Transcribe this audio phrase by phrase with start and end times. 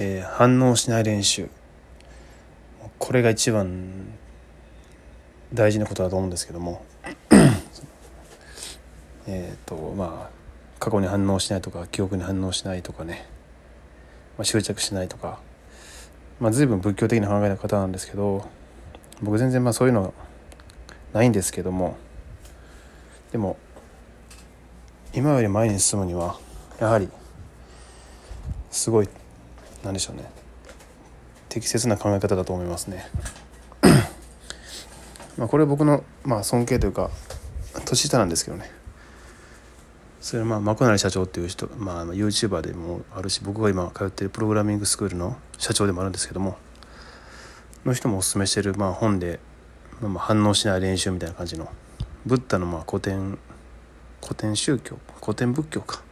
[0.00, 1.48] えー、反応しない練習。
[3.00, 3.90] これが一番
[5.52, 6.84] 大事なことだと思うんですけども。
[9.26, 10.38] えっとまあ
[10.78, 13.26] 過去に反応しないとか記憶に反応しないとかね、
[14.38, 15.40] まあ、執着しないとか、
[16.38, 18.48] まあ、随分仏教的な考え方なんですけど
[19.20, 20.14] 僕全然まあそういうの
[21.12, 21.96] ないんですけども。
[23.32, 23.58] でも
[25.12, 26.38] 今より前に進むには
[26.80, 27.08] やはり
[28.70, 29.08] すごい
[29.84, 30.30] 何でしょうね。
[31.48, 33.08] 適切な考え方だと思いますね。
[35.38, 37.10] まあこれ僕の、まあ、尊敬というか
[37.84, 38.70] 年下なんですけどね。
[40.20, 46.58] それはまあマコナリ社長っていう人、まあ、YouTuber でもあるし僕が今通ってるプログラミングスクールの社長でもあるんですけども
[47.84, 49.38] の人もおすすめしてる、まあ、本で、
[50.00, 51.68] まあ、反応しない練習みたいな感じの
[52.26, 53.38] ブッダのまあ古典
[54.20, 56.02] 古典宗教古典仏教か。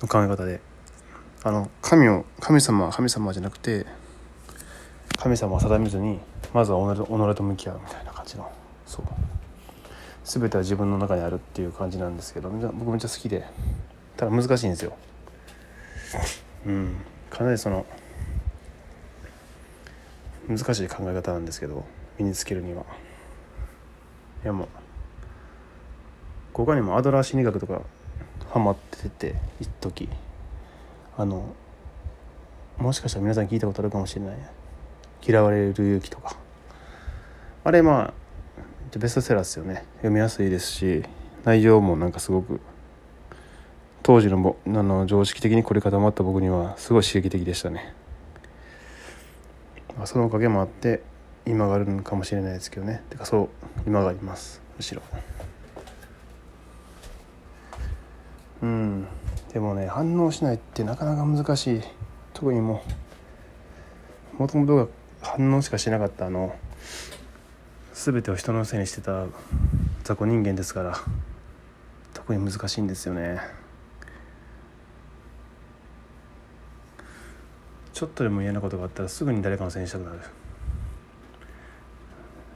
[0.00, 0.60] の考え方で
[1.46, 3.86] あの神を神様は神様じゃなくて
[5.16, 6.18] 神様を定めずに
[6.52, 8.50] まずは己と向き合うみたいな感じの。
[8.84, 9.04] そう。
[10.24, 13.44] 全ては自分の中にあるっていう感じなんですけど僕めっちゃ好きで。
[14.16, 14.96] ただ難しいんですよ。
[16.66, 16.96] うん。
[17.30, 17.86] かなりその
[20.48, 21.84] 難しい考え方なんですけど
[22.18, 22.82] 身につけるには。
[24.42, 24.68] いやもう
[26.54, 27.82] 他にもアドラー心理学とか
[28.50, 30.08] ハマってて一時。
[31.16, 31.54] あの
[32.78, 34.36] もしかしたら皆さん聞いたことあるかもしれない。
[35.26, 36.36] 嫌われる勇気とか。
[37.64, 38.12] あれま
[38.94, 39.84] あベストセラーですよね。
[39.96, 41.02] 読みやすいですし
[41.44, 42.60] 内容もなんかすごく
[44.02, 47.94] 当時のもあの常識的に凝り固まった僕にはすごい刺激的でしたね。
[50.04, 51.02] そのおかげもあって
[51.46, 53.02] 今があるのかもしれないですけどね。
[53.08, 53.48] てかそう
[53.86, 54.60] 今があります。
[54.76, 55.00] むしろ。
[58.62, 59.06] うん。
[59.56, 61.80] でもね反応しないってなかなか難しい。
[62.34, 62.84] 特にも
[64.34, 64.86] うもともとが
[65.22, 66.54] 反応しかしなかったあの
[67.94, 69.24] 全てを人のせいにしてた
[70.04, 70.98] 雑魚人間ですから
[72.12, 73.40] 特に難しいんですよね。
[77.94, 80.18] ちょっとでも嫌なことがあったらすぐに誰かのせいにしたくなる。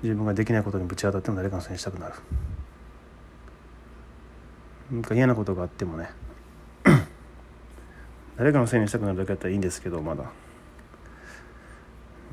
[0.02, 2.14] 自分ができないことにぶち当たっても誰かのせいにしたくなる。
[4.92, 6.10] なんか嫌なことがあってもね
[8.40, 10.24] 誰かのせいにしたくなるだけだったらいいんですけどまだ。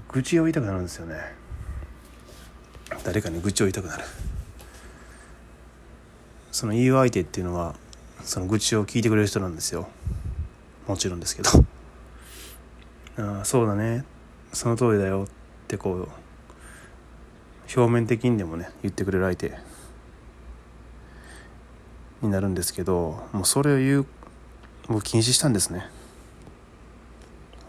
[0.07, 1.17] 愚痴を言いたくなるんですよね。
[3.03, 4.05] 誰かに愚痴を言いたくなる。
[6.49, 7.75] その言い相手っていうのは
[8.23, 9.89] その愚痴を聞いてくれる人なんですよ。
[10.87, 11.49] もちろんですけど。
[13.17, 14.05] ああそうだね。
[14.53, 15.29] その通りだよっ
[15.67, 16.07] てこう
[17.77, 19.59] 表面的にでもね言ってくれる相手
[22.21, 24.05] になるんですけどもうそれを言う
[24.87, 25.96] もう禁止したんですね。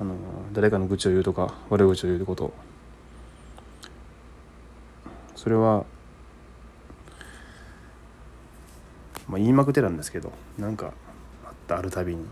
[0.00, 0.14] あの
[0.53, 2.53] 誰かの愚痴を言うとか悪口を言うこと。
[5.34, 5.84] それは、
[9.28, 10.92] まあ、言いまくってたんですけどなんか
[11.44, 12.25] あったあるたびに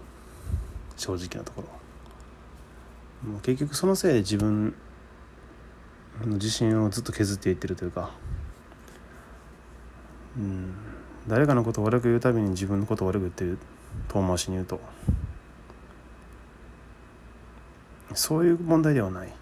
[0.96, 3.30] 正直なところ。
[3.30, 4.74] もう結局そのせいで自分
[6.24, 8.10] の自信をずっと削っていってるというか
[10.36, 10.74] うん
[11.26, 13.58] 誰かのことを悪く言うたびに自分のことを悪く言ってる
[14.08, 14.80] 遠回しに言うと
[18.16, 19.32] そういう問題ではない。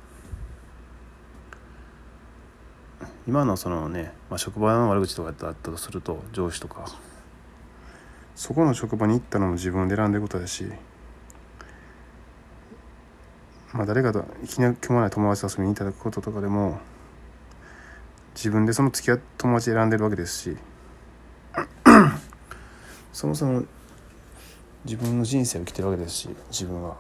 [3.26, 6.86] 今のそのね、まあ、職場の悪口とかだったとすると上司とか。
[8.34, 10.66] そこの職場に行ったのも自分で選んでることだし。
[13.72, 16.78] まあ誰かといきなり今日ない友達と遊びに行ったこととかでも
[18.34, 20.56] 自分でその付き合う友達選んでるわけですし。
[23.12, 23.62] そもそも
[24.84, 26.96] 自分の人生を生きてるわけですし自分は。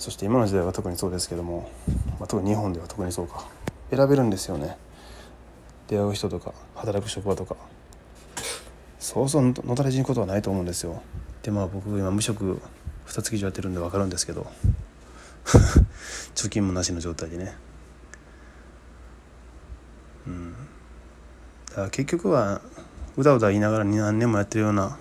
[0.00, 1.70] そして今の時代は特にそうですけども、
[2.18, 3.46] まあ、特に日本では特にそうか。
[3.90, 4.78] 選べるんですよね。
[5.88, 7.54] 出会う人とか働く職場とか。
[8.98, 11.02] そうそうのたれ死ぬことはないと思うんですよ。
[11.42, 12.62] でまあ僕今無職
[13.04, 14.50] 二月以上やってるんで分かるんですけど。
[16.34, 17.54] 貯金もなしの状態でね。
[20.26, 20.52] うん。
[21.68, 22.62] だから結局は
[23.18, 24.96] うだうだ言いながら何年もやってるような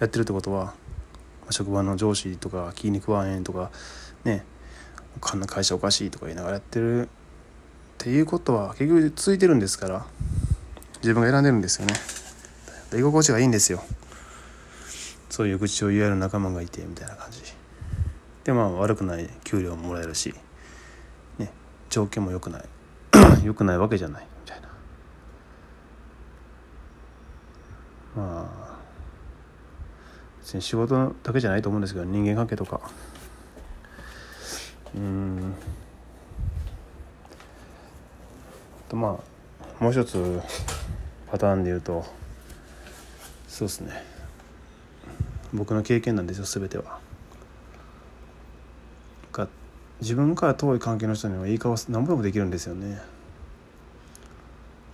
[0.00, 0.74] やってるってことは
[1.50, 3.70] 職場の上司とか気に食わへんとか
[4.26, 4.44] ね
[5.20, 7.08] こんな会社おかしいとか言いながらやってるっ
[7.98, 10.06] ていうことは結局続いてるんですから
[10.96, 11.94] 自分が選んでるんですよね。
[12.92, 13.82] 居心地がいいんですよ。
[15.30, 17.40] そういう愚痴を言える仲間がいてみたいな感じ。
[18.44, 20.34] でまあ悪くない給料ももらえるし
[21.38, 21.50] ね
[21.88, 22.64] 条件も良くない。
[23.44, 24.26] 良くないわけじゃない。
[24.44, 24.68] みたいな。
[28.16, 28.76] まあ
[30.40, 32.80] 別に仕事だけじゃないと思うんですけど人間関係とか。
[34.94, 35.54] うん
[38.88, 39.18] とま
[39.80, 40.40] あもう一つ
[41.30, 42.04] パターンで言うと
[43.48, 44.02] そうですね
[45.52, 46.98] 僕の経験なんですよ全ては。
[49.32, 49.48] が
[50.00, 53.00] 自分から遠い関係の人にはいい顔何ぼでもできるんですよね。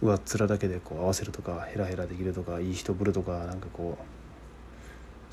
[0.02, 4.04] 上っ面だけでこう合わせるとかヘラヘラできるとかいい人ぶるとかなんかこう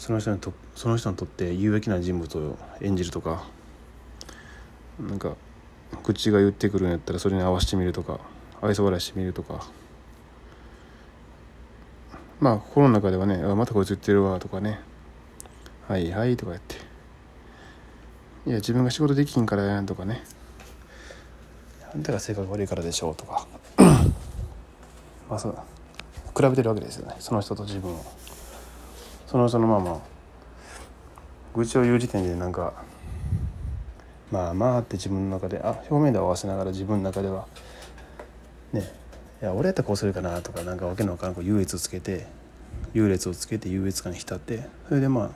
[0.01, 3.47] その人にとその人にとって有益な人物を演じるとか
[4.99, 5.35] なんか
[6.03, 8.19] 口が言ってくるんやったらそれに合わせてみるとか
[8.61, 9.65] 愛想笑いしてみるとか。
[12.39, 14.79] まあ心の中ではね「またこいつ言ってるわ」とかね
[15.89, 16.75] 「はいはい」とか言って
[18.47, 20.23] 「いや自分が仕事できひんからやん」とかね
[21.93, 23.45] 「あんたが性格悪いからでしょ」うとか。
[25.29, 25.57] まあそう
[26.35, 27.15] 比べてるわけですよね。
[27.19, 28.05] その人と自分を。
[29.27, 29.97] その人のまあまあ
[31.53, 32.73] 愚痴を言う時点でなんか
[34.31, 37.47] まあまあって自分の中であ表面で合わせながら自分の中では
[38.73, 38.91] ね
[39.41, 42.27] いや俺やったらこうするかなとかなんかわけのわからんこう優越をつけて
[42.93, 45.29] 優劣をつけて優越感に浸ってそれでまあ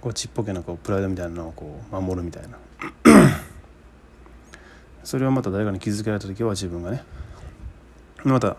[0.00, 2.58] こうちっぽけなこうプライドみたいなのをこう守るみたいな。
[5.02, 7.02] それをまた誰かに気づけられた時は自分がね
[8.24, 8.58] また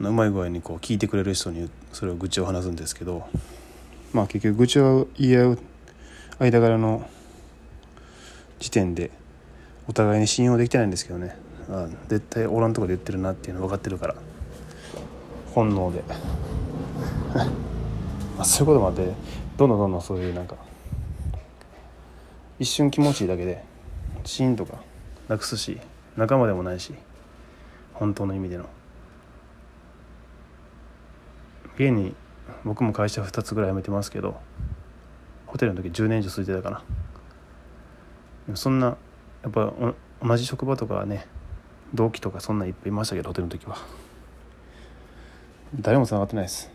[0.00, 3.26] うまい具合にこう聞いてくれる人にそれを愚痴を話すんですけど
[4.12, 5.58] まあ結局愚痴を言い合う
[6.38, 7.08] 間柄の
[8.58, 9.10] 時点で
[9.88, 11.36] お互いに信用できてないんですけどね。
[11.68, 14.14] あ絶対おらんとこで言ってるなっていうの分かってるから。
[15.54, 16.02] 本能で。
[18.36, 19.12] まあそういうこともあって
[19.56, 20.56] どんどんどんどんそういうなんか
[22.58, 23.62] 一瞬気持ちいいだけで
[24.24, 24.78] シーンとか
[25.28, 25.78] なくすし
[26.16, 26.94] 仲間でもないし
[27.92, 28.66] 本当の意味での。
[31.76, 32.14] 現に
[32.64, 34.40] 僕も会社2つぐらい辞めてますけど
[35.52, 36.82] ホテルの時10年以上続いてたか
[38.48, 38.56] な。
[38.56, 38.96] そんな
[39.42, 39.72] やっぱ
[40.22, 41.26] 同じ職場とかはね
[41.92, 43.76] 同期とかそんないっぱいいましたけどホテルの時は。
[45.78, 46.70] 誰もつながってないです。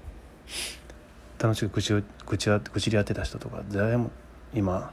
[1.39, 4.12] 楽しく口を口は口り合ってた人とか誰も
[4.53, 4.91] 今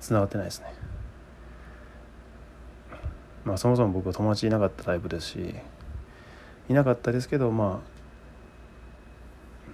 [0.00, 0.72] つながってないですね。
[3.44, 5.54] まあそもそも僕は友達いなかったタイプですし
[6.70, 7.96] いなかったですけどまあ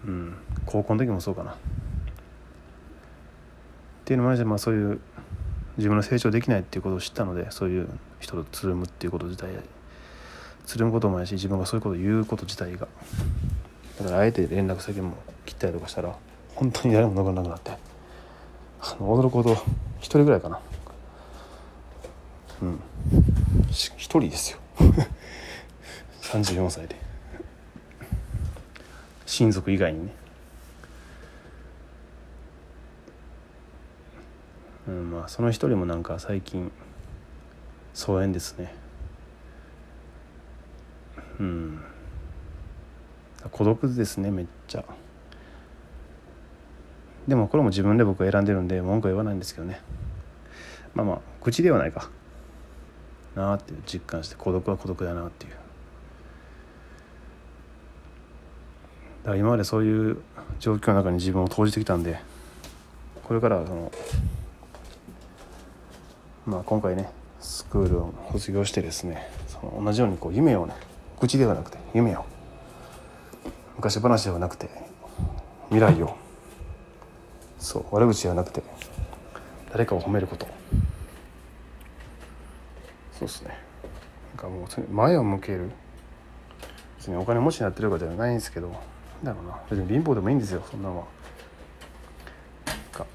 [0.04, 0.36] うん
[0.66, 1.56] 高校の時もそうかな。
[4.12, 5.00] ていうのもありまあそういう
[5.78, 7.88] 自分の成長できないっていうことを知ったのでそういう
[8.20, 9.48] 人とつるむっていうこと自体
[10.66, 12.88] つるむこともないし自分がそういうことを言うこと自体が。
[13.98, 15.16] だからあえて連絡先も
[15.46, 16.14] 切ったりとかしたら
[16.54, 17.70] 本当に誰も残らなくなって
[18.80, 19.52] あの驚くほど
[19.98, 20.60] 一人ぐらいかな。
[22.60, 22.80] うん。
[23.70, 24.58] 一人ですよ。
[26.20, 26.96] 34歳で。
[29.24, 30.21] 親族以外にね。
[34.92, 36.70] うんまあその一人もなんか最近
[37.94, 38.74] 疎遠ですね。
[41.40, 41.80] うん。
[43.50, 44.84] 孤独ですねめっちゃ。
[47.26, 49.80] でもこれも自分で僕選んでるんで文句は言わないんですけどね。
[50.94, 52.10] まあまあ口ではないか。
[53.34, 55.52] なあって実感して孤独は孤独だなっていう。
[59.22, 60.18] だから今までそういう
[60.58, 62.18] 状況の中に自分を投じてきたんで
[63.22, 63.92] これからはその
[66.46, 70.74] まあ今回ねスクールを卒業してですねその同じようにこう夢をね
[71.20, 72.24] 愚痴ではなくて夢を
[73.76, 74.68] 昔話ではなくて
[75.68, 76.16] 未来を
[77.58, 78.62] そう悪口ではなくて
[79.70, 80.46] 誰かを褒めること。
[83.18, 83.56] そうですね。
[84.36, 85.70] なんかもう前を向ける。
[86.98, 88.68] 別にお金持ちになってるわけではないんですけど
[89.22, 89.58] なんだろうな。
[89.70, 91.04] 別に貧乏でもいいんですよそんなのは。
[92.92, 93.06] か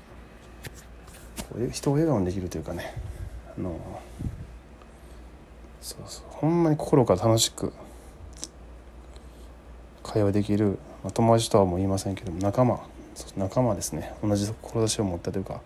[1.71, 2.95] 人を笑顔にできるというかね。
[3.57, 3.79] の
[5.81, 7.73] そうそうほんまに心から楽しく
[10.03, 12.79] 会話できる、まあ、友達とはもう言いませんけども仲間
[13.35, 14.13] 仲間ですね。
[14.23, 15.61] 同じ志を持ったというか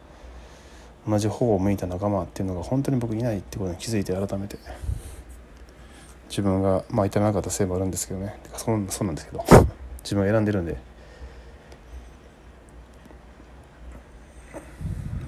[1.08, 4.58] 同じ方を向いた仲間っていうのが本当に僕いないってことに気づいて改めて
[6.30, 8.40] 自分がまあ至らなかったせいもあるんですけどね。
[8.56, 9.44] そうそうなんですけど
[10.04, 10.78] 自分は選んでるんで、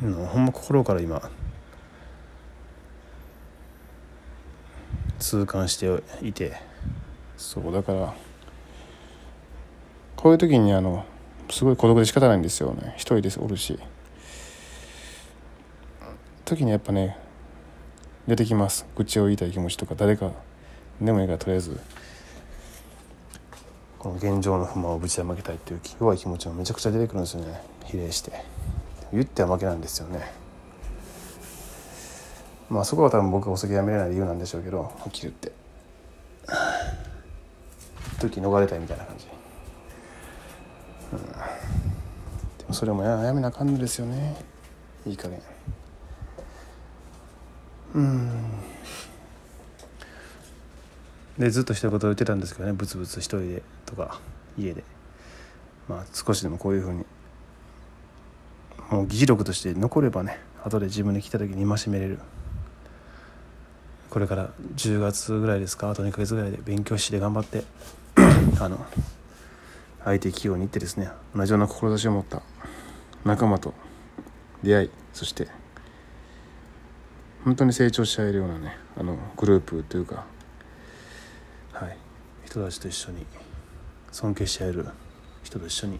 [0.03, 1.29] うん、ほんま心から今
[5.33, 6.53] 痛感していて。
[7.37, 8.13] そうだから
[10.15, 11.03] こういう時にあの
[11.49, 12.93] すごい孤独で仕方ないんですよね。
[12.95, 13.79] 一人ですおるし。
[16.45, 17.17] 時にやっぱね
[18.27, 18.85] 出てきます。
[18.95, 20.31] 愚痴を言いたい気持ちとか誰か
[21.01, 21.79] でもいいからとりあえず。
[23.97, 27.61] この現状の不満をぶちまけたいっていう弱い気持ちもめちゃくちゃ出てくるんですよね。
[27.85, 28.31] 比例して。
[29.11, 30.42] 言っては負けなんですよね
[32.73, 35.51] まあそこは多分僕がお酒やめれない理由なんでしょうけどはっきり言って。
[38.19, 39.27] 時逃れたいみたいな感じ、
[41.11, 41.27] うん、で
[42.67, 44.35] もそれもややめなあかんのですよね。
[45.05, 45.39] いい加減。
[47.93, 48.31] うん。
[51.37, 52.73] でずっと一言言ってたんですけどね。
[52.73, 54.19] ブツブツ一人でとか
[54.57, 54.83] 家で。
[55.87, 57.05] まあ少しでもこういうふうに
[58.89, 62.19] もう議事録として残ればね後で自分で来た時に戒めれる。
[64.13, 65.89] これから10月ぐらいですか？
[65.89, 67.63] あと2ヶ月ぐらいで勉強して頑張って
[68.61, 68.85] あの
[70.05, 72.43] IT 企業に行ってですね同じような志を持った
[73.25, 73.73] 仲間と
[74.61, 75.47] 出会いそして
[77.43, 80.25] 本当に成長し合えるようなねあのグループというか
[81.71, 81.97] はい
[82.45, 83.25] 人たちと一緒に
[84.11, 84.85] 尊敬し合える
[85.41, 85.99] 人と一緒に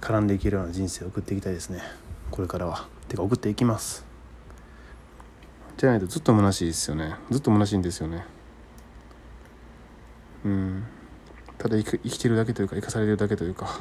[0.00, 1.82] 絡んでいけるような人生を送っていきたいですね。
[2.32, 2.86] これからは。
[3.08, 4.07] てか送っていきます。
[5.78, 7.14] じゃないとずっと虚しいですよね。
[7.30, 8.24] ずっと虚しいんですよね。
[10.44, 10.84] うん。
[11.56, 13.80] ただ生きてるだけというか生かされてるだけというか。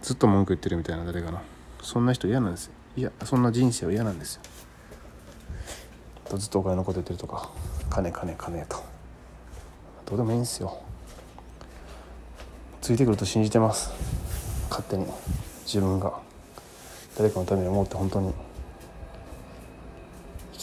[0.00, 1.42] ずっと文句言ってるみたいな誰かな
[1.80, 2.72] そんな人嫌なんですよ。
[2.96, 4.42] いやそんな人生は嫌なんですよ。
[6.38, 7.50] ずっとお金のこと言ってるとか。
[7.90, 8.76] 金金金と。
[10.06, 10.80] どうでもいいんですよ。
[12.80, 13.90] ついてくると信じてます。
[14.70, 15.06] 勝手に。
[15.64, 16.20] 自分が。
[17.18, 18.32] 誰かのために思って本当に。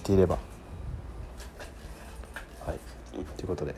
[0.10, 0.38] ていれば。
[2.66, 2.80] はい。
[3.38, 3.76] ということで。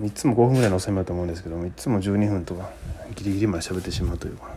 [0.00, 2.68] 3つも5分ぐらいの収めだと思うんですけどもいつも12分とか
[3.14, 4.54] ギリギリまで喋ってしまうというか、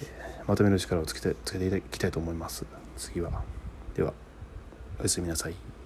[0.00, 0.06] え、
[0.46, 2.64] まとめる力をつけてつけていきたいと思います。
[2.96, 3.42] 次は。
[3.96, 4.12] では
[5.00, 5.77] おやすみなさい。